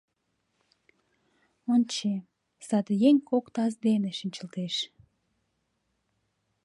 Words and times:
Ончем: 1.73 2.21
саде 2.67 2.93
еҥ 3.07 3.15
кок 3.29 3.45
таз 3.55 3.71
дене 3.85 4.09
шинчылтеш. 4.19 4.75